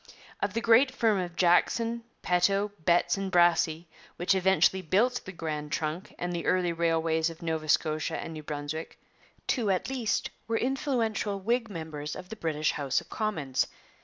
[0.39, 3.85] Of the great firm of Jackson, Peto, Betts, and Brassey,
[4.15, 8.41] which eventually built the Grand Trunk and the early railways of Nova Scotia and New
[8.41, 8.97] Brunswick,
[9.45, 13.67] two at least were influential Whig members of the British House of Commons.